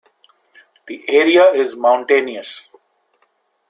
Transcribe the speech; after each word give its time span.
The 0.87 1.03
area 1.07 1.43
is 1.53 1.75
mountainous. 1.75 2.63